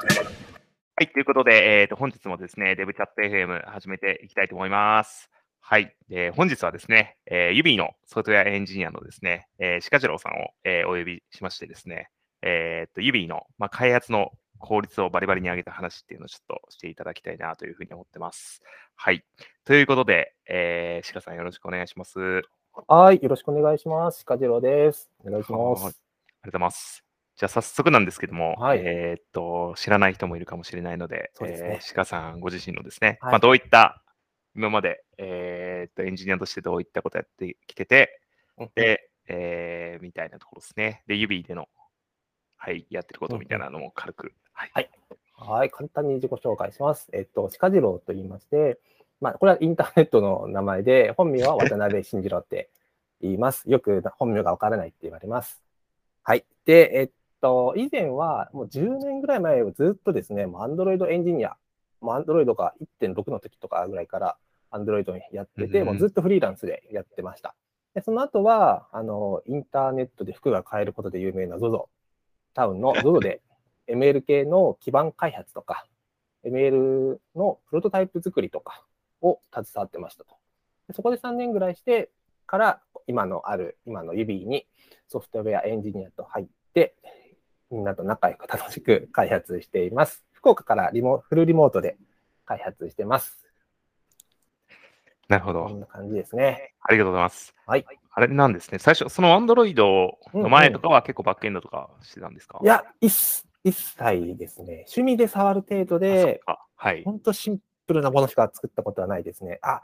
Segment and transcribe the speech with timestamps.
[0.00, 5.28] はい、ということで、えー、と本日もですね、デブチャット FM 始めていきたいと思います。
[5.60, 12.08] はい、えー本日はですね、えー、ユビーのソフトウェアエンジニアのですね、えー、鹿次郎さんを、えーお呼びしましてですね、
[12.40, 18.62] えー、とユビーの、まあ、開発の効率をバリバリに上げた話っていうのをちょっとしていただきたいなというふうに思ってます。
[18.96, 19.22] はい。
[19.64, 22.18] ということで、えー、鹿さんよろしくお願いします。
[22.18, 24.24] ありはい、よろしくお願いします。
[24.24, 25.10] 鹿次郎です。
[25.26, 25.84] お願いしまはいす。
[25.84, 27.09] がとうございます。
[27.40, 34.02] じゃあ早速なんですけども、はいえーっと、知らない人もいるかもしれないので、ですねえー鹿さんご自身のですね、はいまあ、どういった、
[34.54, 38.20] 今まで、えーっと、エンジニアとしてどういったことやってきてて、
[38.74, 41.02] で、えーみたいなところですね。
[41.06, 41.70] で、指での、
[42.58, 44.70] はい、やってることみたいなのも軽く、はい。
[44.74, 44.90] はい
[45.32, 47.08] はい、簡単に自己紹介します。
[47.14, 48.78] えっと、鹿次郎と言いまして、
[49.18, 52.68] まあ、これはインターネットの名前で、 本名は渡辺慎次郎って
[53.22, 53.70] 言います。
[53.70, 55.62] よく本名がわからないって言われます。
[56.22, 56.44] はい。
[56.66, 61.56] で、えっと、以前はもう10年ぐらい前はずっとですね、もう Android エンジニア、
[62.00, 64.36] もう Android が1.6の時とかぐらいから
[64.70, 67.54] Android にやってて、うんもうずっとフリーランスでやってました。
[67.94, 71.86] で、その後は、あの、インターネットで服が買えることで有名な ZOZO、
[72.54, 73.42] タウンの ZOZO で
[73.88, 75.86] ML 系の基盤開発とか、
[76.44, 78.84] ML のプロトタイプ作りとか
[79.20, 80.36] を携わってましたと。
[80.88, 82.10] でそこで3年ぐらいして
[82.46, 84.66] から、今のある、今の指に
[85.08, 86.94] ソフトウェアエンジニアと入って、
[87.70, 90.24] みんなと仲良く楽しく開発しています。
[90.32, 91.96] 福岡からリモフルリモートで
[92.44, 93.46] 開発してます。
[95.28, 95.64] なるほど。
[95.64, 96.74] こんな感じですね。
[96.80, 97.54] ありがとうございます。
[97.64, 97.86] はい。
[98.12, 98.80] あれなんですね。
[98.80, 99.74] 最初、その Android
[100.34, 106.66] の前とかは結構バックエンドとかしてたんですか、いや、一一切ですね、趣味で触る程度で、か。
[106.74, 107.04] はい。
[107.04, 109.60] 本当シンプルなものしか作ったことはないですね。
[109.62, 109.82] あ、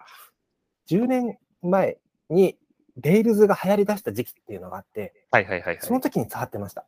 [0.88, 2.58] 10年前に
[3.00, 5.78] Rails が流行り出した時期っていうのがあって、はいはいはい、はい。
[5.80, 6.86] その時に触ってました。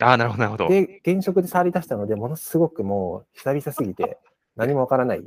[0.00, 0.68] ああ、なるほど、なるほど。
[0.68, 4.18] で、現職で触り出したので、ものすごくもう久々すぎて、
[4.56, 5.22] 何もわからない、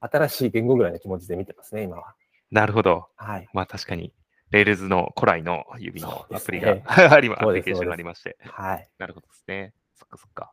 [0.00, 2.14] 新しい言語ぐらいの気持ちで見てますね、今は。
[2.50, 3.08] なるほど。
[3.16, 3.48] はい。
[3.52, 4.12] まあ確かに、
[4.52, 6.84] Rails の古来の指のアプリねが、
[7.14, 8.36] ありまアプリケーションがありまして。
[8.40, 8.88] はい。
[8.98, 9.72] なるほどですね。
[9.94, 10.52] そっかそっか。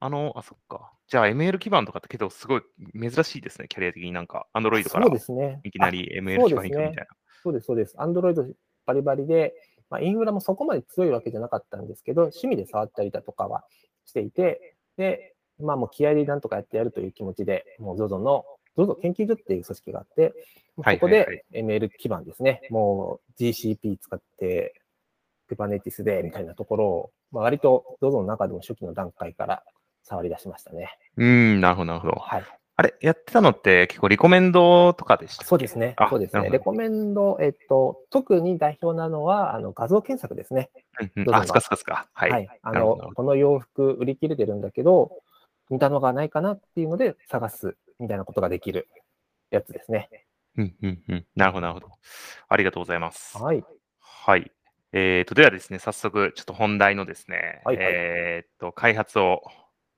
[0.00, 0.92] あの、あ、そっか。
[1.08, 2.62] じゃあ ML 基盤とかってけど、すごい
[2.94, 5.60] 珍しいですね、キャリア的になんか、Android からそうですね。
[5.64, 7.06] いきなりあ ML 基盤行くみたいな。
[7.42, 7.96] そうです、そうです。
[7.96, 8.54] Android
[8.86, 9.54] バリバリで、
[9.90, 13.64] まあ、インフラもそこまで強いわけじゃなかったんですけど、趣味で触ったりだとかは
[14.04, 18.44] していて、で、まあもう気合でなんとかやってやるという気持ちで、もう ZOZO の、
[18.76, 20.34] ZOZO 研究所っていう組織があって、
[20.76, 24.74] そこはいはいはいで ML 基盤ですね、もう GCP 使って、
[25.50, 29.62] Kubernetes でみたいなところを、まあ、割と ZOZO の中でも初期の段階から
[30.04, 30.96] 触り出しましたね。
[31.16, 32.14] うーん、なるほど、なるほど。
[32.16, 32.44] はい。
[32.80, 36.08] あれ、やってたのって結構リコメンドとかでしたそうですねあ。
[36.08, 36.48] そうですね。
[36.48, 40.70] レコメンド、えっと、特に代表なのは、あの画像検索ですね。
[41.16, 42.08] どうんうんあ、すかすかすか。
[42.12, 42.30] はい。
[42.30, 42.48] はい。
[42.62, 45.10] あのこの洋服売り切れてるんだけど、
[45.70, 48.86] 似たのがないかなっていうので探すみたいなことができる
[49.50, 50.08] やつですね。
[50.56, 51.26] うんうんうん。
[51.34, 51.88] なるほど、なるほど。
[52.48, 53.36] ありがとうございます。
[53.38, 53.64] はい。
[53.98, 54.52] はい。
[54.92, 59.42] えー、と、ではですね、早速、ちょっと本題のですね、はいはいえーっと、開発を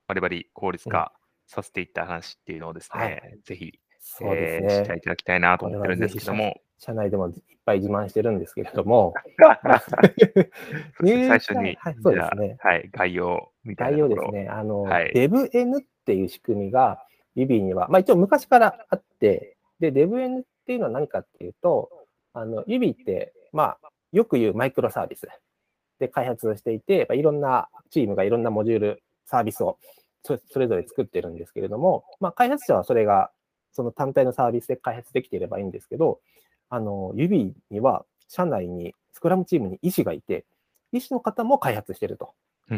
[0.09, 1.12] バリバリ効率化
[1.50, 4.84] させていった話っていうのをですね、はいぜひ、そうえーですね。
[4.84, 7.34] していただきたいなと思ってるんですけども、社内でもいっ
[7.66, 9.15] ぱい自慢してるんですけれども、
[11.03, 12.56] 最初に、はい、そうですね。
[12.61, 14.49] はい、概要みたいな概要ですね。
[14.49, 17.05] あの、はい DevN っていう仕組みが
[17.37, 21.91] Ruby には、まあ一応昔からあって、で、DevN っていうのは何かっていうと、
[22.32, 25.27] あの、Ruby って、まあ、よく言うマイクロサービス
[25.99, 29.78] で開発をしていて、やっぱいろんなチームがいろんなモジュール、サービスを
[30.22, 33.31] そそれぞれ作ってるんですけれども、まあ、開発者はそれが、
[33.72, 36.20] その単体のサービスで開発できていればいいんですけど、
[36.69, 40.44] あの、Ruby には、社内に、スクラムチームに医師がいて、
[40.92, 42.32] 医師の方も開発してると。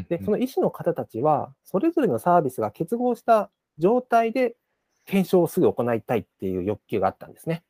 [0.08, 4.56] で、その医師の方たちは、それぞれのサービスが結合した状態で
[5.04, 7.62] 検証をすぐ行いたいっていう欲求があったんですね。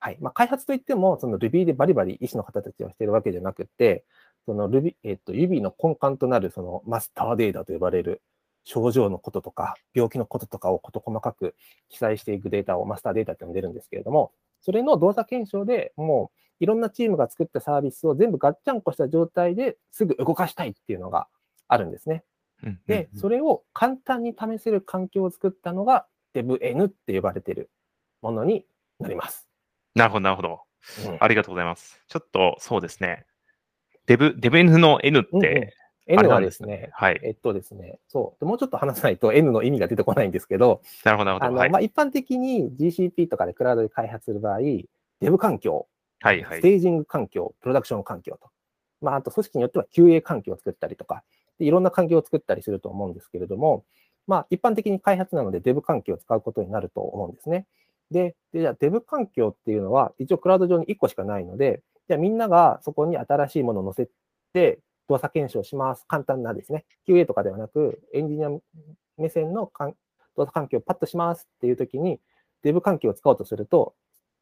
[0.00, 0.18] はい。
[0.20, 4.04] まあ、開発といっても、その Ruby でバリバリ医師の方たちはしてるわけじゃなくて、
[4.44, 8.20] その Ruby、えっと、Ruby の根幹となるそのマスターデータと呼ばれる
[8.64, 11.54] 症状のこととか、病気のこととかを事細かく
[11.88, 21.28] 記載していくデータをマスターデータって呼んでるんですけれども、それの動作検証でもういろんなチームが作ったサービスを全部ガッチャンコした状態ですぐ動かしたいっていうのが
[21.68, 22.24] あるんですね。
[22.86, 27.70] で、それを簡単に試せる環境を作ったのが DevN って呼ばれている
[28.22, 28.64] ものに
[28.98, 29.46] なります。
[29.94, 30.60] なるほど、なるほど。
[31.06, 32.00] うんありがとうございます。
[32.08, 33.24] ちょっと、そうですね。
[34.06, 35.74] デブ、デブ N の N って、
[36.06, 37.20] N なはんですねはい。
[37.22, 38.40] えっとですね、そう。
[38.40, 41.46] でもうちょっと話さないと N の意味が出てこないんですけど、なるほど、なるほど。
[41.46, 41.70] あの、はい。
[41.70, 44.58] まあ、一般的に GCP とかでクラウドで開発する場合、
[45.22, 45.86] Dev 環境、
[46.20, 46.62] はい、はいス。
[46.62, 48.50] テージング環境、プロダクション環境と。
[49.00, 51.22] まあ、あと組織によっては QA 環境を作ったりとか
[51.58, 53.84] でいろんな環境を作ったりすると思うんですけれども、
[54.26, 57.66] まあ、一般的に開発なので Dev 環境を使うことになると思うんですね。
[58.10, 64.10] で、でじゃあ Dev 環境っていうのは、一応クラウド上に1個しかないので、じゃあみんながそこに新しいものを載せ
[64.52, 64.78] て、
[65.08, 66.04] 動作検証します。
[66.06, 68.50] 簡単なですね、QA とかではなく、エンジニア
[69.18, 69.70] 目線の
[70.36, 72.20] 動作環境をパッとしますっていうときに、
[72.64, 73.94] Dev 環境を使おうとすると、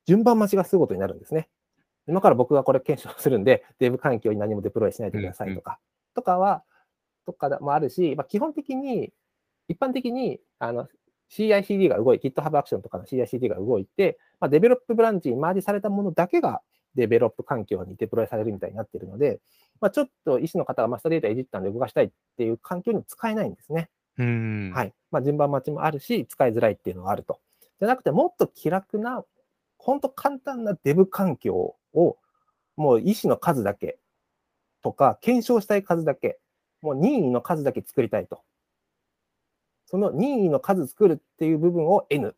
[0.06, 1.48] 順番待ちがすることになるんですね。
[2.08, 5.78] 今から僕がこれ検証するんで、Dev 環境に何もデプロイしないでくださいとか、
[6.14, 6.64] とかは、
[7.26, 9.12] とかもあるし、まあ、基本的に、
[9.68, 10.88] 一般的に、あの、
[11.30, 16.60] CICD が動い、GitHub アクションとかの CICD が動いて、まあ、デベロップブランチにマージされたものだけが
[16.94, 19.40] デベロップ環境にデプロイされるみたいになっているので、
[19.80, 23.90] まあ、ちょっと医師の方がマスターデータいじったんで動かしたいっていう環境に使えないんですね。
[24.18, 24.92] うんはい。
[25.10, 27.40] まあ、順番待ちもあるし、使いづらいっていうのがあると。
[27.80, 29.24] じゃなくて、もっと気楽な、
[29.78, 32.16] 本当簡単なデブ環境を、
[32.76, 33.98] もう医師の数だけ
[34.82, 36.38] とか、検証したい数だけ、
[36.82, 38.42] もう任意の数だけ作りたいと。
[39.86, 42.32] その任意の数作るっていう部分を N っ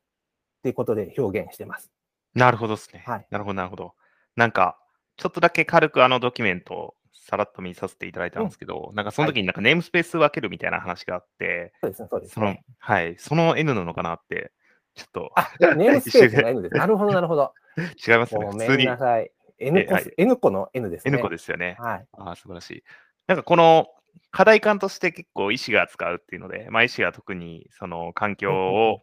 [0.63, 1.91] ていうことで表現してます。
[2.35, 3.05] なるほどですね。
[3.07, 3.95] はいなるほど、なるほど。
[4.37, 4.79] なんか、
[5.17, 14.53] ちょっとだけ軽くあのドキュメントをさらっと見させていただいたんですけど、なんかその時になんかネームスペース分けるみたいな話があって、そうですね、そうですね。、はい、その N なのかなって、
[14.95, 16.75] ちょっとあ、ネームスペースの N です。
[16.77, 17.53] なるほど、なるほど。
[17.77, 18.47] 違いますよね。
[18.47, 19.31] ごめん普通になさい。
[19.59, 21.15] N 個はい N 個の N ですね。
[21.15, 21.77] N 個ですよね。
[21.79, 22.07] はい。
[22.13, 22.85] ああ、素晴らしい。
[23.27, 23.89] なんかこの
[24.31, 29.03] 課題感として結構医師が使うっていうので、まあ、医師が特にその環境うんうんうんを、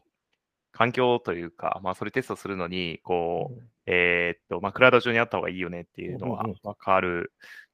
[0.81, 7.31] 環境というか、まあ、それテストするのに、こう、えーっと、まあ、クラウド上にあった方がいいよねっていうのはうんうんわかる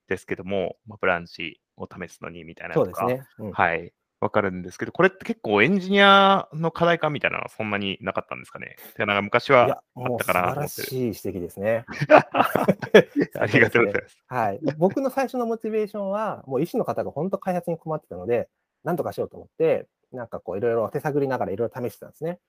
[0.07, 3.27] んですけども、まあ、ブランチを試すのにみたいなのとか、そうですね。
[3.39, 8.75] うんはい、わかるんですけど、これって結構エンジニアの課題感みたいなのはそんなになかったんですかね？
[8.92, 10.88] てかなんか昔はいや、もう素あったかな晴らと思ってる。
[10.89, 11.86] しい指摘ですね。
[13.39, 14.18] ありがとうございます。
[14.27, 14.60] はい。
[14.77, 18.50] 僕の最初のモチベーションは、もう医師の方が本当開発に困ってたので、
[18.83, 22.39] なんとかしようと思って、なんかこういろいろ手探りながらいろいろ試してたんですね。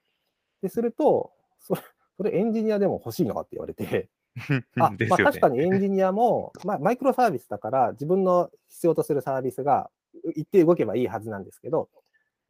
[0.62, 1.82] で、すると、それ、
[2.16, 4.08] それエンジニアでも欲しいのかって言われて、
[4.80, 5.06] あ、ね。
[5.08, 9.90] まあ確かにエンジニアも、 まあマイクロサービスだから自分の必要とするサービスが
[10.34, 11.88] 一定動けばいいはずなんですけど、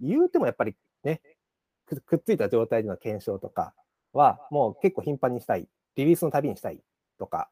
[0.01, 1.21] 言うてもやっぱりね、
[1.87, 3.75] くくっついた状態での検証とか
[4.13, 6.83] はもう結構頻繁にしたい、リリースのたびにしたい
[7.19, 7.51] とか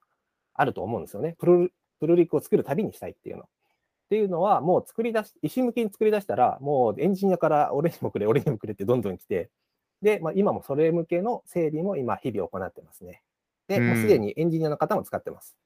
[0.54, 1.36] あると思うんですよね。
[1.38, 3.44] プルプルリクを作るたびにしたいっていうの。
[3.44, 9.50] っていうのはもう作り出し、医師向けに作り出したら、もうエンジニアから俺にもくれ、俺にもくれってどんどん来て、
[10.02, 13.22] で、まあ、今もそれ向けの整備も今日々行ってますね。
[13.68, 15.56] で、もうすでにエンジニアの方も使ってます。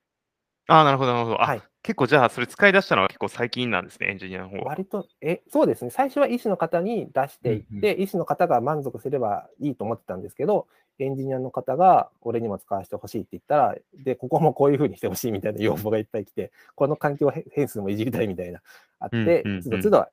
[0.67, 1.43] ああ、なるほど、なるほど。
[1.43, 1.63] あ、はい。
[1.83, 4.65] 結構じゃあ、それ使い出したのは結構最近なんですね、エンジニアの方は。
[4.65, 5.91] 割と、え、そうですね。
[5.91, 10.69] 最初は医師の方に出していって、うんう医師の方が満足すればいいと思ってたんですけど、
[10.99, 18.61] エンジニアの方が俺にも使わせてほしいって言ったら、で、ここもこういうふうにしてほしいみたいな要望がいっぱい来て、この環境変数もいじりたいみたいな、
[18.99, 20.07] あって、つどつど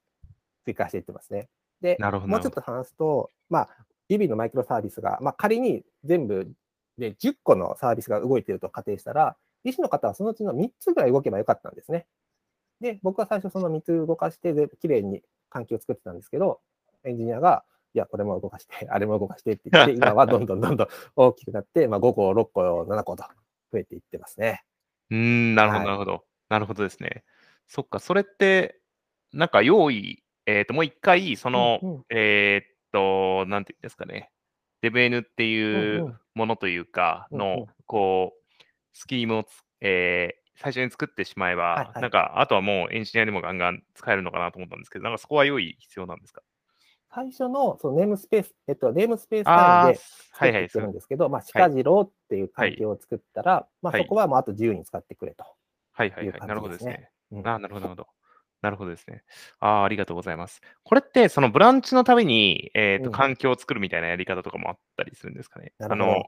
[0.65, 1.49] 追加していってますね。
[1.81, 3.69] で、なるほどもうちょっと話すと、まあ、
[4.09, 6.51] 指のマイクロサービスが、まあ、仮に全部
[6.97, 12.07] で10個のサービスが動いていると仮定したら、医師の方はそのうちの3つぐらい動けばよかったんですね。
[12.81, 16.59] で、僕は最初その3つ動かして、できれいに環境を作ってたんですけど、
[17.03, 17.63] エンジニアが、
[17.93, 23.23] いや、これも動かして、 あれも動かしてって言って、 今はどんどんどんどん大きくなって、まあ、5個、6個、7個と
[23.71, 24.63] 増えていってますね。
[25.09, 26.25] うーん、なるほど、はいなるほど。
[26.49, 27.23] なるほどですね。
[27.67, 28.79] そっか、それって、
[29.33, 34.31] なんか用意、えっ、と、もう一回、その、うんうんえっと、なんていうんですかね、
[34.81, 38.53] DevN ってうんいううんものというか、の、こう、
[38.93, 39.49] スキームをつ、
[39.81, 46.41] えー最初に作ってしまえば、はいはいなんか、あとはもうエンジニアでもガンガン使えるのかなと思ったんですけど、なんかそこは用意必要なんですか？
[47.13, 55.45] 最初のそのネームスペース、えっと、ネームスペース単位で作はいはい、ってるんですけど、まあ、鹿次郎っていう環境を作ったら、まあ、はいそこはもうあと自由に使ってくれと。
[55.93, 56.39] はいはいはい。
[56.39, 57.11] なるほどですね。
[57.31, 58.07] うんあーなるほど、なるほど。
[58.61, 59.23] なるほどですね。
[59.59, 60.61] ああ、ありがとうございます。
[60.83, 65.73] これって、そのブランチのために、えっ、と、うん環境を作るみたいなやり方とかもあったりするんですかね。
[65.77, 66.23] なるほど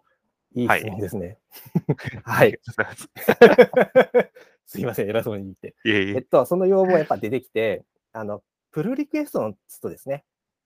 [0.55, 1.37] いいはい質問ですね。
[2.23, 2.59] はい。
[4.65, 5.75] すいません、偉そうに言って。
[5.85, 6.15] いえいえ。
[6.15, 7.83] えっと、その要望がやっぱ出てきて、
[8.13, 10.23] あの、プルリクエストのツとですね、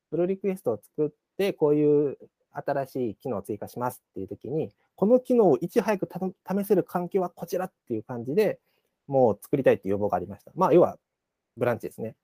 [0.09, 2.17] プルリクエストを作って、こういう
[2.51, 8.59] 新しい機能を追加しますっていうときに、この機能をいち早くた試せる環境はこちらっていう感じで、
[9.07, 10.51] もう作りたいっていう要望がありました。
[10.55, 10.97] まあ、要は、
[11.57, 12.15] ブランチですね。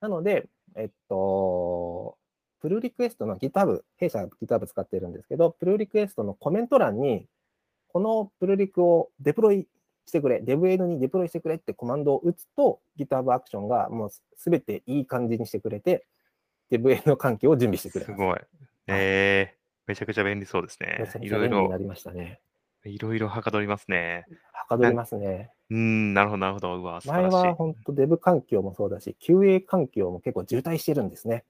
[0.00, 2.16] なので、えっと、
[2.60, 7.26] プルリクエストの GitHub、弊社は GitHub 使ってるんですけど、プルリクエストのコメント欄に、
[7.88, 9.66] このプルリクをデプロイ
[10.06, 16.06] してくれ、DevN にデプロイしてくれってコマンドを打つと、GitHub アクションがもうすべていい感じにしてくれて、
[16.70, 18.12] DevN の環境を準備してくれます。
[18.12, 18.38] すごい。
[18.88, 22.40] えー、めちゃくちゃ便利そうですねいろいろちゃ便利にな、りましたね。
[22.84, 24.24] いろいろはかどりますね。
[24.52, 25.50] はかどりますね。
[25.70, 26.76] うーん、なるほど、なるほど。
[26.78, 27.46] うわ、素晴前らしい。
[27.46, 31.44] は本当デブ環境もそうだし、QA 環境も結構渋滞してるんですね。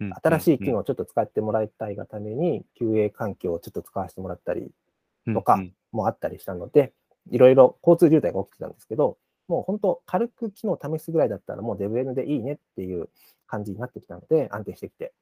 [0.00, 4.72] うん新しい機うん能をちょっと使ってもらいたいがために、QA 環境をちょっと使わせてもらったり
[5.26, 6.92] うんとかうんもあったりしたので、
[7.30, 13.08] いろいろ交通渋滞が起きてたんですけど、もう本当、軽く機能を試すぐらいだったら、もう DevN でいいねっていう
[13.46, 15.12] 感じになってきたので、安定してきて、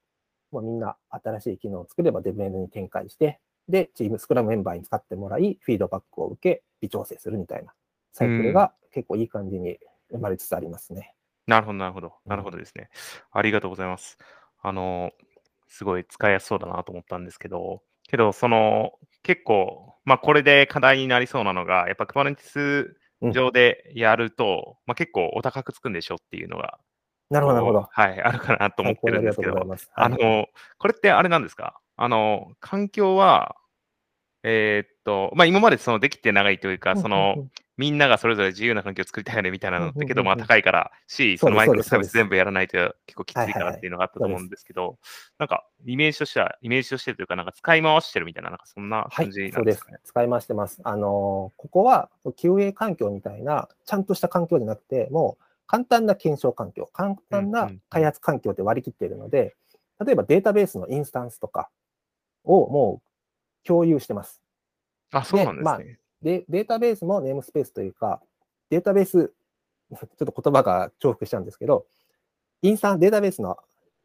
[0.52, 7.74] もうみんな新しい機能を作れば DevN に展開して、で、チーム、スクラムメンバーに使ってもらい、フィードバックを受け、微調整するみたいな
[8.18, 9.78] サイクルが結構いい感じに
[10.10, 11.14] 生まれつつありますね。
[11.46, 12.08] なるほど、なるほど。
[12.08, 12.90] うんなるほどですね。
[13.30, 14.18] ありがとうございます。
[14.60, 15.12] あの、
[15.68, 26.78] すごい使いやすそうだなと思ったんですけど、けど、その、結構、まあ、これで課題になりそうなのが、やっぱ Kubernetes うん上でやると、まあ、結構お高くつくんでしょっていうのが、
[27.30, 27.88] なるほど、なるほど。
[27.90, 29.86] はい、あるかなと思ってるんですけど、とうござい。
[29.94, 30.46] あの、
[30.78, 31.80] これってあれなんですか？
[31.96, 33.56] あの、環境は、
[34.44, 37.48] えーっと、まあ、今までそのできて長いというか、その、
[37.78, 44.98] みんながそれぞれ自由な環境を作りたいよねみたいなのだけど、まあ高いからし、そですそうのマイクロサービスそうです全部やらないと結構きついかはいはいはいらっていうのがあったと思うんですけど、
[45.38, 49.98] なんかイメージとしては、イメージとしてというか、なんか使い回してるみたいな、なんかそんなはい感じ、そうんですすなでかね。。
[50.04, 50.80] 使い回してます。
[50.82, 59.54] あの、ここは QA 環境みたいな、ちゃんとした環境じゃなくて、もう簡単な検証環境、簡単なん開発環境で割り切っているので、
[60.04, 61.70] 例えばデータベースのインスタンスとか
[62.44, 64.40] をもう共有してます。
[65.12, 65.98] あ、そうなんですね。
[66.22, 68.20] で、データベースもネームスペースというか、
[68.70, 69.32] データベース、
[69.90, 71.86] ちょっと言葉が重複しちゃうんですけど、
[72.62, 73.58] インスタンデータベースの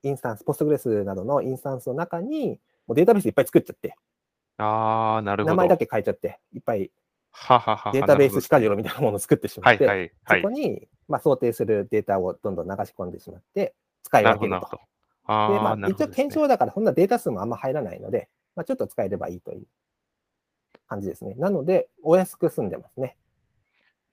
[0.03, 3.96] インスタンス、ポストグレスなどのインスタンスの中に、もうデータベースいっぱい作っちゃって、
[4.58, 5.55] ああ、なるほど。
[5.55, 6.91] 名前だけ変えちゃって、いっぱい
[7.32, 10.41] ははははデータベーススカジュみたいなものを作ってしまって、はいはい。
[10.41, 14.55] そこに、まあ、想定するデータをどんどん流し込んでしまって、使い分けると。
[14.55, 14.77] なる。
[15.25, 16.08] あで、まあ、あ、一応。
[16.10, 19.65] 検証だから、そんなデータ数もあんま入らないので、まあ、ちょっと使えればいいという
[20.88, 21.36] 感じですね。
[21.36, 23.18] なので、お安く済んでますね。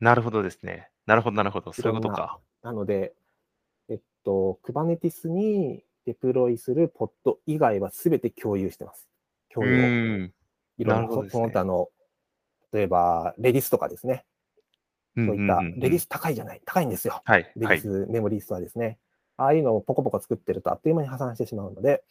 [0.00, 0.90] なるほどですね。
[1.06, 1.72] なるほど、なるほど。
[1.72, 2.40] そういうことか。
[2.62, 3.14] なので、
[3.88, 9.08] えっと、Kubernetes にデプロイするポッド以外は全て共有してます。
[9.50, 10.32] う共有。
[10.78, 11.88] いろんな、ねその他の、
[12.72, 14.24] 例えば、レディスとかですね。
[15.16, 17.20] うんそういった、レディス高いじゃない、高いんですよ。
[17.24, 17.52] はい、はい。
[17.56, 18.98] レディスメモリーストアですね。
[19.36, 22.04] ああいうのをポコポコ作ってるとあっという間に破産してしまうので、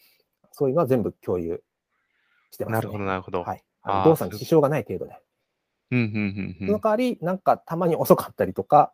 [0.52, 1.64] そういうのは全部共有
[2.52, 2.76] してます、ね。
[2.76, 3.44] なるほど、なるほど。
[3.44, 3.64] はい。
[3.82, 5.18] あの動作に支障がない程度で。
[5.92, 6.68] うん、うん、うんうん。
[6.68, 8.94] その代わり、なんかたまに遅かったりとか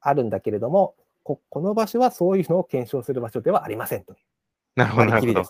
[0.00, 4.14] あるんだけれども、ここの場所はそういうのを検証する場所ではありませんと。
[4.76, 5.42] なるほど、なるほど。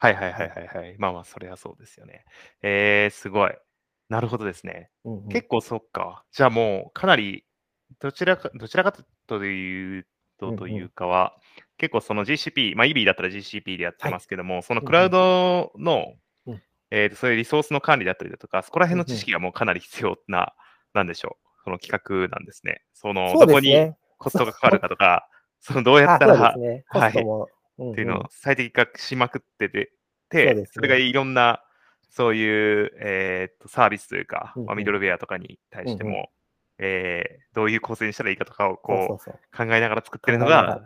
[0.00, 0.96] はいはいはいはいはい。
[0.98, 2.24] まあまあ、それはそうですよね。
[2.62, 3.54] えー、すごい。
[4.08, 4.90] なるほどですね。
[5.04, 6.24] うんうん結構そっか。
[6.32, 7.44] じゃあもう、かなり、
[8.00, 8.94] どちらか、どちらか
[9.26, 10.06] という
[10.38, 11.36] と、うんうんというかは、
[11.78, 16.18] 結構その GCP、まあ EB だったら GCP でやってますけども、そのうんうんクラウドの、うん
[16.90, 20.54] えーと、そういうリソースの管理だったりだとか、そこら辺の知識がもうかなり必要な、
[20.94, 21.64] なんでしょう？
[21.64, 22.82] その企画なんですね。
[22.94, 23.92] その、どこに。
[24.18, 25.28] コストがかかるかとか、
[25.60, 26.84] そのどうやあったらね。
[26.88, 27.12] コはい。
[27.12, 27.46] うんうん
[27.92, 29.92] っていうのを最適化しまくってて、
[30.32, 31.62] そねそれがいろんな、
[32.10, 36.26] そういう、えーっとサービスというか、うんうんまあ、ミドルウェアとかに対しても、うんう
[36.78, 40.80] えーどういう構成にしたらいいかとかをこそう考えながら作ってるの考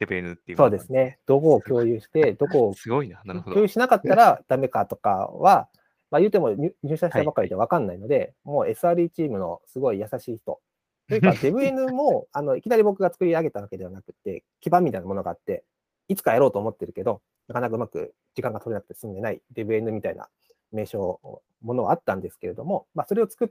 [0.00, 1.18] えながが DevN っていうそうですね。
[1.26, 3.68] どこを共有して、どこをすごいな、なるほど共有。
[3.68, 5.68] しなかったら ダメかとかは、
[6.10, 10.60] まあ言うても入入社したばかりで分かんないので、もう SRE チームのすごい優しい人。
[11.08, 15.64] というか、DevN もあのいきなり僕が作り上げたわけではなくて、基盤みたいなものがあって、
[16.08, 20.28] いつかやろうと思ってるけど、なかなかうまく時間が取れなくて済んでない DevN みたいな
[20.70, 21.20] 名称、
[21.62, 23.48] ものはあったんですけれども、まあそれを作っ、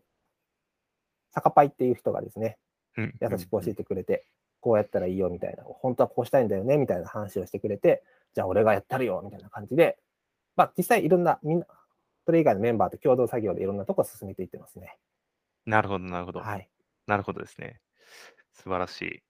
[1.32, 2.58] サカパイっていう人がですね、
[2.98, 4.25] うん優しく教えてくれて、
[4.62, 9.98] こうやったらいいよみたいな、本当はこうしたいんだよねみたいな話をしてくれて、じゃあ俺がやったるよみたいな感じで、
[10.56, 11.66] まあ実際いろんな、みんな、
[12.25, 14.98] それ以外のメンバーと共同作業でいろんなとこ進めていってますね。
[15.66, 16.39] なるほど、なるほど。
[16.42, 16.70] はい。
[17.08, 17.80] なるほどですね。
[18.54, 19.24] 素晴らしい。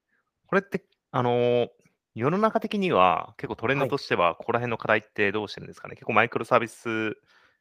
[0.48, 1.70] これって、あのー
[2.16, 5.94] 世の中的には結構トレンドはいとしては、ここら辺の課題ってどうしてるんですかね？
[5.94, 7.16] 結構マイクロサービス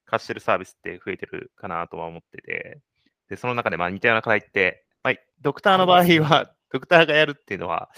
[0.07, 2.81] 化してるサービスって増えてるかなとは思ってて、
[3.29, 7.91] で、その中でまあ似たような課題って、まあ、ドクターの場合は、ドクターがやるっていうのは、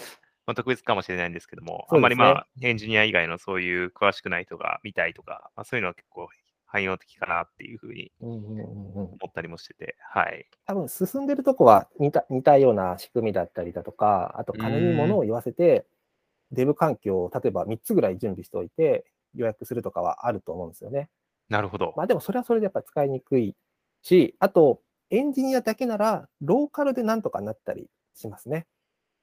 [0.45, 6.27] まあ、特別かもしれないんですけども、あんまりまあ、エンジニア以外のそういう詳しくない人が見たいとか、まあ、そういうのは結構
[6.71, 10.47] 汎用的かなっていうふうに思ったりもしてて、はい。
[10.65, 15.85] 多分進んでるとこは似た似たような仕組みだったりだとか、あと金に物を言わせて、
[16.51, 21.09] デブ環境を例えば3つぐらい準備しておいて予約するとかはあると思うんですよね。
[21.49, 21.93] なるほど。
[21.97, 23.55] まあでもそれはそれでやっぱ使いにくい
[24.01, 27.87] し、あとエンジニアだけならローカルでなんとかなったり
[28.21, 28.65] しますね。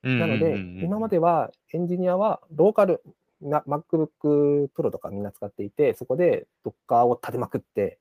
[0.03, 3.03] なので、今まで、ではエンジニアはローカル、
[3.41, 7.99] な MacBook Pro とかみんな使っていて、そこで Docker を立てまくって、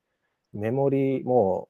[0.54, 1.70] メモリも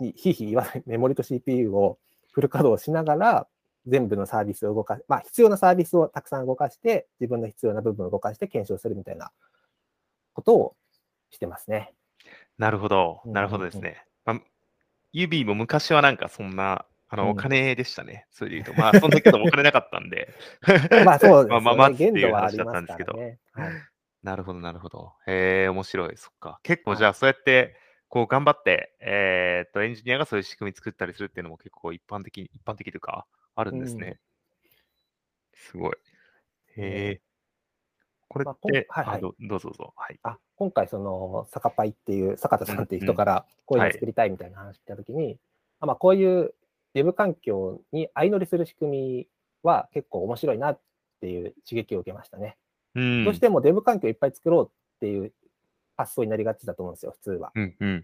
[0.00, 1.98] うひひいひい言わないメモリと CPU を
[2.32, 3.46] フル稼働しながら、
[3.86, 9.32] 全部のサービスを動かまあ、必要なサービスをたくさん動かして、自分の必要な部分を動かして検証するみたいな
[10.34, 10.76] ことを
[11.30, 11.92] してますね。
[12.58, 14.04] なるほど、なるほどですね。
[14.24, 14.40] まあ、
[15.12, 18.26] 指も昔はなんかそんな、あの、お金でしたね。
[18.30, 18.80] それで言うと。
[18.80, 20.30] まあ、そんだけどお金なかったんで。
[21.04, 21.60] まあ、そうですね。
[21.60, 23.12] まあ、まあ、待つっていう話だったんですけど。
[24.22, 25.12] なるほど、なるほど。
[25.26, 26.16] へえ、面白い。
[26.16, 26.58] そっか。
[26.62, 27.76] 結構じゃあ、そうやって、
[28.08, 33.26] こう頑張って、えー、っと、エンジニアがそういう仕組み作ったりするっていうのも結構一般的、一般的というか、
[33.56, 34.18] あるんですね。
[35.52, 35.92] すごい。
[36.76, 37.20] へえ。
[38.28, 39.92] これって、はいはい、どどうぞどうぞ。
[39.96, 45.38] はい、あ今回、その、坂パイっていう、坂田さんっていう人から、こういうの作りたいみたいな話したときに、
[45.80, 46.54] あまあ、こういう
[46.94, 49.28] デブ環境に相乗りする仕組み
[49.62, 50.80] は結構面白いなっ
[51.20, 52.56] ていう刺激を受けましたね。
[52.94, 55.32] うん、どうしてもデブ環境いっぱい作ろうっていう
[55.96, 57.52] 発想になりがちだと思うんですよ、普通は。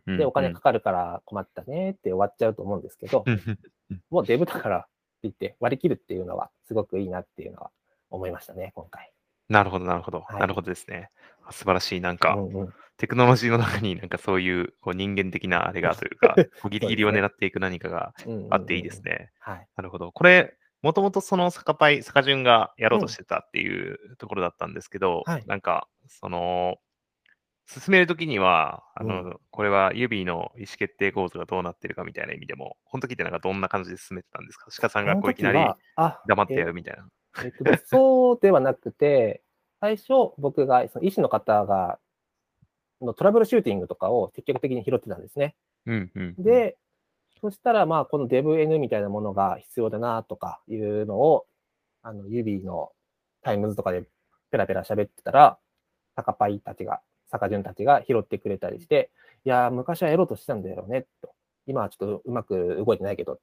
[0.07, 3.25] で、お金かかるから困ったねって終わっちゃうと思うんですけど、
[4.11, 4.88] もうデブだからって
[5.23, 7.71] 言って割り切るっていうのはすごくいいなっていうのは
[8.11, 9.12] 思いましたね、今回。
[9.49, 10.21] なるほど、なるほど。
[10.21, 11.11] はい、なるほどですね。
[11.50, 12.00] 素晴らしい。
[12.00, 16.35] なんか、うんうん、テクノロジーの中になんかそういうこう人間的なあれがというか、
[16.69, 18.12] ギリギリを狙っていく何かが
[18.50, 19.31] あっていいですね。
[19.76, 20.12] なるほど。
[20.12, 26.76] これ、もともとその坂パイ、坂順がやろうとしてたっていうところだったんですけど、うんはい、なんか、その、
[27.67, 34.71] 進めるときには、あの、うん、これは指の意思決定構造がどうなってるかみたいな意味でも、この時ってなんかどんな感じで進めてたんですか？
[34.71, 35.59] 鹿さんがこういきなり
[36.26, 37.07] 黙ってやるみたいな。
[37.44, 39.42] えっと、そうではなくて、
[39.80, 41.99] 最初僕がその医師の方が
[43.00, 45.54] のトラブルシューティングとかを積極的に拾ってたんですね。
[45.87, 46.76] うんうん、で、
[47.40, 51.47] そしたら、まあ、この DevN みたいなものが必要だなとかいうのを、
[52.02, 52.90] あの、自分の
[53.43, 54.04] times とかで
[54.50, 55.58] ペラペラ喋ってたら、
[56.16, 59.11] サカパイたちが、サカジュンたちが拾ってくれたりして、
[59.44, 61.32] いや、昔はやろうとしてたんだよね、と。
[61.66, 63.38] 今はちょっとうまく動いてないけど。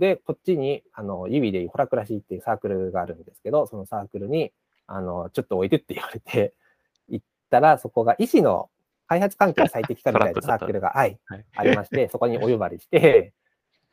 [0.00, 4.50] で、こっちに、あの、指でホラクラシーっていうサークルがあるんですけど、そのサークルに、
[4.86, 6.54] あの、ちょっと置いてって言われて、
[7.08, 8.70] 行ったら、そこが医師の
[9.06, 11.18] 開発環境最適化みたいな サークルが、はい、
[11.54, 13.34] ありまして、 そこにお呼ばれして、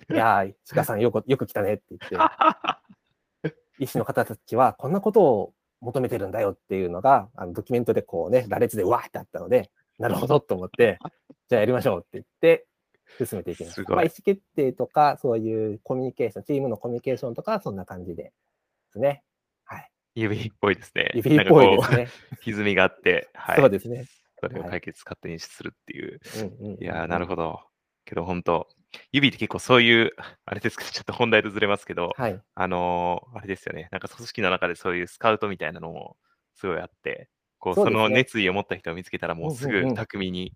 [0.09, 2.09] いやー、鹿さんよく、よく来たねって言っ
[3.43, 10.99] て、医師の方たちはこんなことを求めてるんだよっていうのが、あのドキュメントでこうね、羅列でわーってあったので、なるほどと思って、
[11.49, 12.66] じゃあやりましょうって言って、
[13.17, 13.81] 進めていきます。
[13.83, 18.33] まあ、意思決定とか、そういうコミュニケーション、チームのコミュニケーションとか、そんな感じでで
[18.91, 19.23] すね。
[19.65, 19.91] はい。
[20.15, 21.11] 指っぽいですね。
[21.13, 22.07] 指っぽいですね。
[22.41, 23.57] 歪みがあって、はい。
[23.59, 24.05] そうですね。
[24.39, 26.19] それを解決勝手にするっていう。
[26.79, 27.61] いやなるほど。
[28.05, 28.67] けど本当、
[29.11, 30.11] 指って結構そういう、
[30.45, 36.15] あれですけど、ちょっと本題とずれますけど、はい、あのー、あれですよね、なんか組織の中でそういうスカウトみたいなのも
[36.55, 40.53] すごいあって、こうそ、ね、の熱意を持った人を見つけたら、もうすぐ巧みに、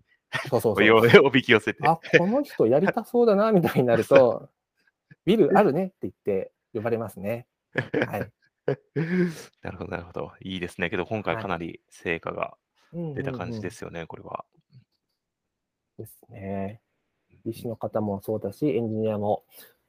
[0.50, 1.88] そうそうそう おびき寄せて。
[1.88, 4.50] あ、この人やりたそうだな、みたいになると、
[5.26, 7.48] ビルあるねって言って呼ばれますね。
[7.74, 8.32] はい。
[9.62, 10.32] なるほど、なるほど。
[10.42, 10.90] いいですね。
[10.90, 12.58] けど、今回かなり成果が
[12.94, 14.46] 出た感じですよね、これは。
[15.98, 16.82] ですね。
[17.46, 19.44] 医師の方もそうだし、エンジニアも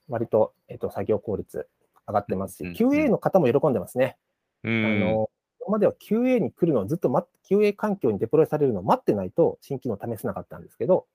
[0.09, 1.69] 割と、えっと、作業効率
[2.07, 4.17] 上がってますし、QA の方も喜んでますね。
[4.65, 5.31] あの
[5.67, 11.07] 今までは QA に来るのをずっと待って、QA 環境にデプロイされるのを待ってないと新機能試せなかったんですけど、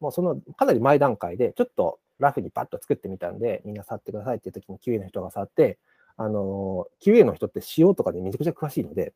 [0.00, 5.78] もうそのかなり前段階で、ちょっとラフにパッと作ってみたんで、みんな触ってくださいっていう時に QA の人が触って、
[6.16, 9.12] あの、QA の人って仕様とかでめちゃくちゃ詳しいので、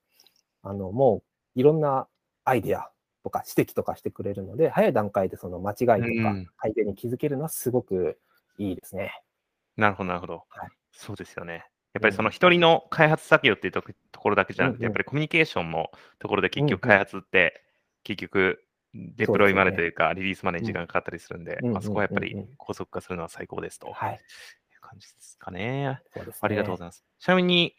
[0.63, 1.23] あの、も
[1.57, 2.09] ういろんな
[2.45, 2.91] アイデア
[3.23, 6.01] とか指摘とかしてくれるので、早い段階でその間違いとか
[6.57, 8.19] 改善に気づけるのはすごく
[8.59, 9.23] いいですね。
[9.77, 10.45] なるほど、なるほど。
[10.49, 11.67] はい、そうですよね。
[11.97, 13.83] やっぱりその一人の開発作業っていうと
[14.21, 17.63] ころだけじゃなくて、やっぱりコミュニケーションのところで結局開発って、
[18.05, 18.63] 結局
[18.95, 23.91] デプロイまでというか、リリースまでに時間かかったりするんで、あそこはやっぱり高速化するのは最高ですと。
[23.93, 24.15] はい。
[24.15, 26.01] いう感じですかね。
[26.43, 27.03] ありがとうございます。
[27.19, 27.75] ちなみに、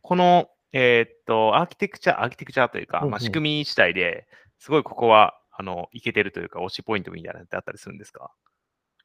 [0.00, 8.32] このえー、っと、アーキテクチャ、アーキテクチャというか、まあ、仕組み自体ですごいここは、あの、いけてるというか、推しポイントみたいなのってあったりするんですか？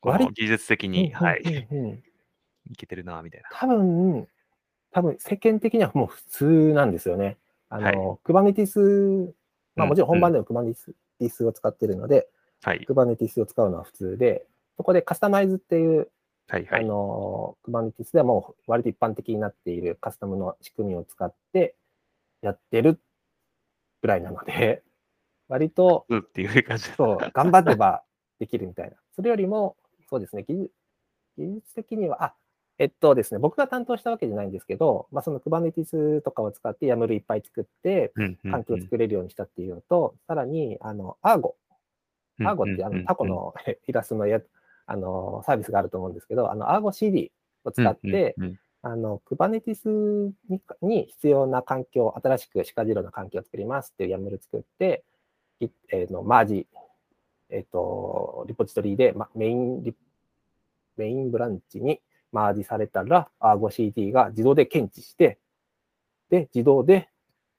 [0.04, 1.42] 技術的に、はい。
[2.70, 3.50] いけてるな、みたいな。
[3.52, 4.28] 多分、
[4.96, 7.38] 多分世間的にはもう普通なんですよね。
[7.68, 9.34] あの、はい、クバネティス、
[9.76, 12.30] まあもちろん本番でもクバネティスを使ってるので、
[12.64, 14.46] はい、クバネティスを使うのは普通で、
[14.78, 16.08] そこでカスタマイズっていう
[16.48, 21.76] はいはい、あの、Kubernetes ではもう割と一般的になっているカスタムの仕組みを使って
[22.42, 23.02] やってる
[24.02, 24.84] ぐらいなので、
[25.50, 28.04] 割と、っていう感じそう、頑張れば
[28.40, 28.96] できるみたいな。
[29.16, 29.76] それよりも、
[30.08, 30.72] そうですね、技術
[31.38, 32.36] 技術的には、あ、
[32.78, 38.12] えっとですね、僕が担当したわけじゃないんですけど、まあ、その Kubernetes とかを使って YAML いっぱい作って、
[38.50, 41.54] 環境を作れるようにしたっていうのと、さらに、あの、Argo。
[42.40, 43.54] Argo ってあのタコの
[43.88, 44.42] イラストのや
[44.88, 47.32] あの、サービスがあると思うんですけど、あの、Argo CD
[47.64, 48.36] を使って、
[48.82, 55.06] あの、Kubernetes にに必要な環境、新しくシカジロの環境を作りますっていう YAML 作って、
[55.62, 56.68] えーのマージ、
[57.50, 59.96] えっ、と、リポジトリで、ま、メインリ、
[60.98, 65.40] メインブランチにマージされたら、Argo CD が自動で検知して、
[66.30, 67.10] で、自動で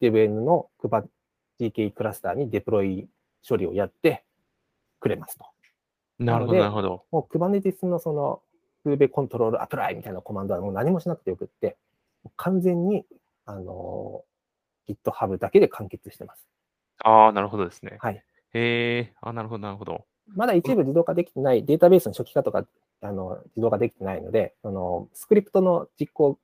[0.01, 3.09] Debian の KubeGKE クラスターにデプロイ
[3.49, 4.25] 処理をやって
[5.01, 5.47] くれますと。
[6.19, 7.05] なるほど、なるほど。
[7.11, 8.43] もう Kubernetes のその
[8.85, 11.77] Kube コントロールアプライみたいなコマンドはもう何もしなくてよくって、
[12.37, 13.05] 完全に、
[13.45, 14.25] あの
[14.89, 16.47] GitHub だけで完結してます。
[17.05, 17.99] ああ、なるほどですね。
[18.01, 18.23] はい。
[18.53, 20.05] へえ、あなるほど、なるほど。
[20.35, 22.67] まだ一部自動化できてない、データベースの初期化とか、
[23.01, 26.39] あの、自動化できてないので、その、スクリプトの実行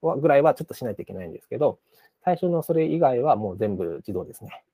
[0.00, 1.78] はぐらいはちょっとしないといけないんですけど、
[2.24, 4.64] 最初のそれ以外はもう全部自動ですね。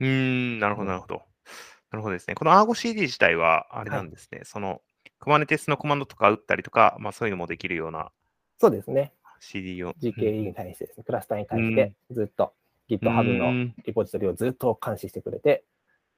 [0.00, 0.08] うー
[0.56, 1.14] ん、なるほど、うんなるほど。
[1.14, 2.34] なるほどですね。
[2.34, 4.40] この Argo CD 自体は、あれなんですね。
[4.44, 4.82] その、
[5.20, 8.10] Kubernetes のコマンドとか打ったりとか、まあそういうのもできるような
[8.58, 9.12] そうですね。
[9.40, 9.92] CD を。
[10.00, 12.54] GKE に対してですね、クラスターに対して、ずっと
[12.88, 15.64] GitHub のうんリポジトリをずっと監視してくれて、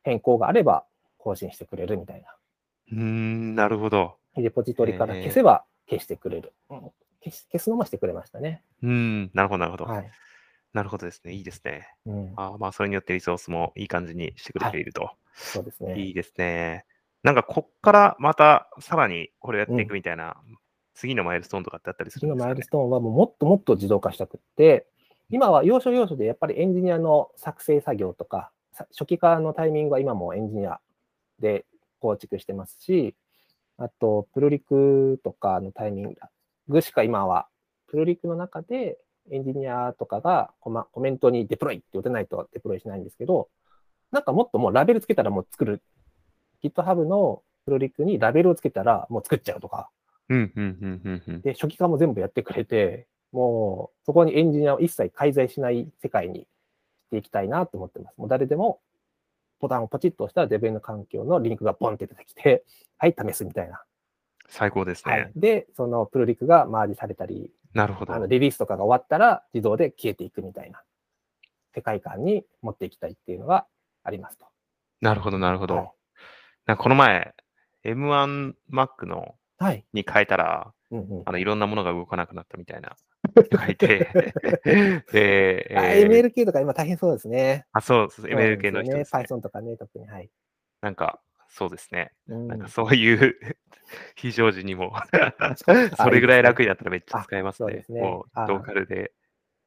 [0.02, 0.84] 変更があれば
[1.18, 2.28] 更新してくれるみたいな。
[2.92, 4.16] うーん、なるほど。
[4.37, 6.53] リポジトリから消せば消してくれる。
[6.70, 6.81] うん
[7.25, 8.62] 消し消すのもしてくれましたね。
[8.83, 9.85] うーん、なるほど、なるほど。
[9.85, 10.11] はい。
[10.72, 11.33] なるほどですね。
[11.33, 11.88] いいですね。
[12.05, 15.11] うん、あーまあ、それによってリソースもいい感じにしてくれていると。
[15.35, 15.99] そうですね。
[15.99, 16.85] いいですね。
[17.22, 20.37] なんか、こっからまたさらにこれをやっていくみたいな、
[20.94, 24.87] 次のマイルストーンとかってあったりす次のるんですか、ね、マイルストーンはもうもっともっと自動化したくって、
[25.31, 30.81] 今は要所要所でやっぱりエンジニアの作成作業とか、さ初期化のタイミングは今もエンジニア
[31.40, 31.64] で
[32.00, 33.14] 構築してますし、
[33.78, 36.14] あと、プルリクとかのタイミン
[36.68, 37.48] グしか今は、
[37.88, 38.98] プルリクの中で
[39.30, 43.48] エンジニアとかがコマコメントにデプロイって打てないとデプロイしないんですけど、
[44.12, 45.82] なんかもっともうラベルつけたらもう作る。
[46.62, 49.90] GitHub のプルリクにラベルをつけたらもう作っちゃうとか、
[50.28, 51.40] うん、うん、うん、うん、うん。
[51.42, 58.14] で、初期化も全部やってくれて、もうそこにエンジニアを一切介在しない世界にしていきたいなと思ってます。
[58.16, 58.80] もう誰でも
[59.60, 62.64] ボタンをポチッと押したらデベの環境のリンクがポンって出てきて、
[62.98, 63.82] はい、試すみたいな。
[64.48, 65.12] 最高ですね。
[65.12, 65.32] はい。
[65.34, 68.18] で、そのプルリクがマージされたり、なるほどあ。
[68.18, 70.82] のリリースとかが終わったら自動で消えていくみたいな
[71.74, 73.66] 世界観に持っていきたいっていうのが
[74.02, 74.46] ありますと。
[75.00, 75.76] なるほど、なるほど。
[75.76, 75.90] はい
[76.66, 77.32] なんかこの前、
[77.84, 79.84] M1Mac のはい。
[79.94, 81.22] に変えたら、うんうん。
[81.24, 82.96] あのいろんなものが動かなくなったみたいな
[83.28, 84.10] 人がいて、
[85.12, 87.66] で、あえー MLK とか今大変そうですね。
[87.72, 88.82] あ、そうです ML 系の。
[88.82, 89.22] 人ですね。
[89.22, 90.06] Python とかね、特に。
[90.06, 90.30] はい。
[90.80, 92.12] なんか、そうですね。
[92.28, 93.36] うんなんかそういう
[94.16, 94.92] 非常時にも
[95.96, 97.72] それぐらい楽になったらめっちゃ使えますね。
[97.72, 99.12] うですねもうあローカルで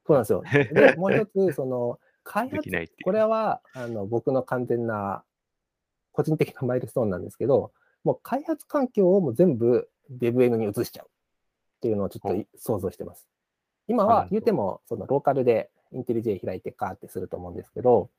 [0.09, 0.43] そうなんですよ。
[0.73, 2.67] で、もう一つ、その、開発。
[3.03, 5.23] これは、あの、僕の完全な、
[6.11, 7.71] 個人的なマイルストーンなんですけど、
[8.03, 11.09] もう開発環境をもう全部 DevN に移しちゃうっ
[11.81, 13.27] ていうのをちょっとい想像してます。
[13.89, 18.09] 今は言うても、そのローカルでインテリジェ開いてカーってすると思うんですけど、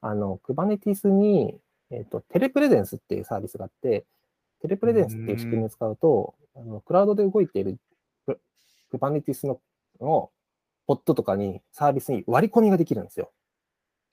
[0.00, 1.58] あの、Kubernetes に、
[1.90, 4.04] えっ、と、テレプレゼンスっていうサービスがあって、
[4.60, 7.78] テレプレゼンスっていう仕組みを使うと、あのクラウドで動いている
[8.92, 9.60] Kubernetes の
[10.00, 10.30] の
[10.86, 13.30] ポッドとかにサービスに割り込みができるんですよ。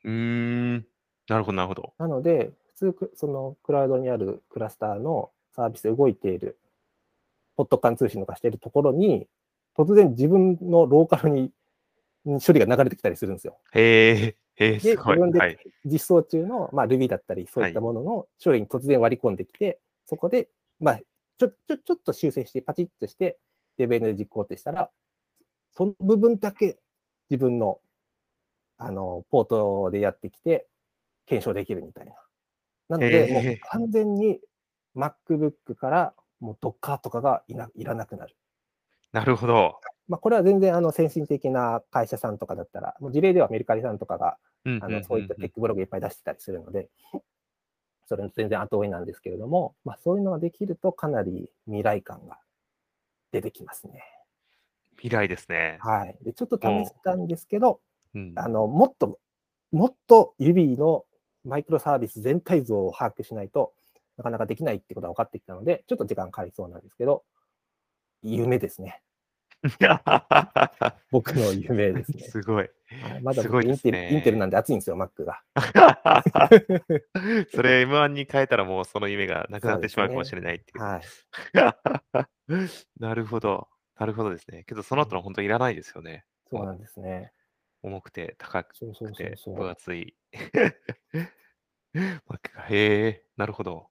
[0.03, 0.85] うーん。
[1.27, 1.93] なるほど、なるほど。
[1.97, 6.57] なので、普通く、そのクラウドにあるクラスターのサービスで動いている、
[7.55, 9.27] ポッド間通信とかしているところに、
[9.77, 11.51] 突然自分のローカルに
[12.25, 13.59] に処理が流れてきたりするんですよ。
[13.73, 15.15] へえ、へえ、ですごい。
[15.15, 15.57] 自分ではい。
[15.85, 20.99] 実装中の、まあ、Ruby だったり、そういったものの処理に突然割り込んできて、そこで、まあ、
[21.37, 23.39] ちょ、ちょ、ちょっと修正して、パチッとして、
[23.77, 24.91] デベ n で実行ってしたら、
[25.71, 26.77] その部分だけ
[27.29, 27.79] 自分の、
[28.77, 30.67] あの、ポートでやってきて、
[31.25, 32.13] 検証できるみたいな。
[32.89, 34.39] なので、もう完全に
[34.95, 38.35] MacBook からもう Docker とかがいないらなくなる。
[39.11, 39.79] なるほど。
[40.07, 46.89] まあ、これは全然あの先進的な会社さんとかだったら、もう事例ではメルカリさんとかがうんあのそういったテックブログいっぱい出してたりするので、
[48.07, 52.39] それの全然後追いなんですけれども、まあ、そういうのができるとかなり未来感が
[53.31, 54.03] 出てきますね。
[54.97, 55.79] 未来ですね。
[55.81, 56.17] はい。
[56.21, 57.79] で、ちょっと試したんですけど、
[58.13, 58.33] うん。
[58.35, 59.17] あの、もっと、
[59.71, 61.05] もっと指の
[61.45, 63.73] マイクロサービス全体像を把握しないと
[64.17, 67.23] なかなかできないってことが分かってきたので、ちょっと時間かかりそうなんですけど、
[68.21, 69.01] 夢ですね。
[71.11, 72.19] 僕の夢ですね。
[72.23, 72.55] すごい。
[72.55, 72.69] はい
[73.21, 75.41] まだインテル、ねインテルなんで熱いんですよ、Mac が。
[77.53, 80.83] それ M1 に変えたらもうその夢がなくなってしまうかもしれないっていう。
[80.83, 81.01] はい。
[82.99, 83.69] なるほど。
[83.97, 84.65] なるほどですね。
[84.65, 86.25] けどその後の本当いらないですよね。
[86.49, 87.31] そうなんですね。
[87.81, 88.85] 重くて高くて。
[89.45, 90.15] 分厚い。
[91.93, 93.87] Mac がへえ、なるほど。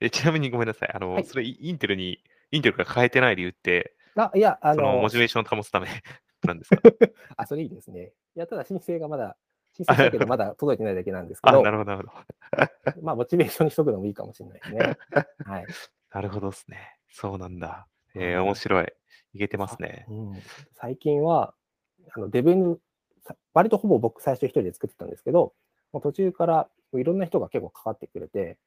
[0.00, 0.90] えちなみにごめんなさい。
[0.92, 5.88] あの、はいそれインテルに、インテルが変えてない理由って、あ、いや、あそののモチベーションを保つため
[6.44, 6.82] なんですか？
[7.36, 8.12] あ、それいいですね。
[8.36, 9.36] いや、ただ申請がまだ、
[9.72, 12.18] 申請したけど まだ届いてないだけなんですけあ、どな、るほど、なるほ
[12.96, 13.02] ど。
[13.02, 14.78] まあ、モチベーションにしとくのもいいかもしれないですね。
[15.44, 15.66] はい。
[16.12, 16.96] なるほどですね。
[17.10, 17.88] そうなんだ。
[18.14, 18.92] えー、はい面白い。
[19.32, 20.06] いけてますね。
[20.08, 20.42] うん、
[20.74, 21.54] 最近は、
[22.14, 22.78] あのデブに、
[23.24, 25.54] さ割とほぼ僕最初一人で作ってたんですけど、
[25.92, 28.58] もう途中からいろんな人が結構関わってくれて、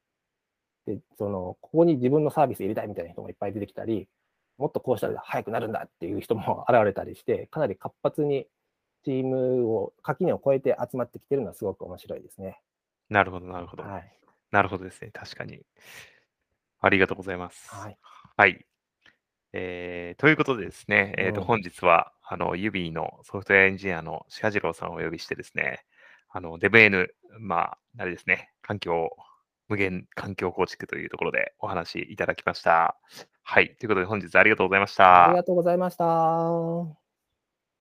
[0.88, 4.08] で、その、ここに自分のサービス入れたいみたいな人もいっぱい出てきたり、
[4.58, 8.47] もっとこうしたら早くなるんだっていう人も 現れたりして、かなり活発に
[9.04, 12.62] チームを、垣根を越えて集まってきてるのはすごく面白いですね。
[13.10, 13.84] なるほど、なるほど。
[13.84, 14.13] はい。
[14.52, 15.12] なるほどですね。
[15.12, 15.62] 確かに。
[16.80, 17.69] ありがとうございます。
[17.73, 17.97] はい。
[18.38, 18.65] はい。
[19.54, 25.84] えーということでですね、えーとうん本日は、あの、ユビーのソフトウェアエンジニアの鹿次郎さんをお呼びしてですね、
[26.30, 27.08] あの、DevN、
[27.39, 29.10] まあ、あれですね、環境、
[29.67, 32.97] 無限環境構築というところでお話いただきました。
[33.43, 33.75] はい。
[33.80, 35.25] ということで本日ありがとうございました。
[35.25, 37.07] ありがとうございました。